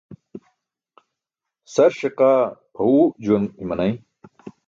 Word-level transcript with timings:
Sar 1.73 1.91
ṣiqaa 1.99 2.39
pʰaẏuu 2.73 3.05
juwan 3.23 3.45
i̇manay. 3.61 3.93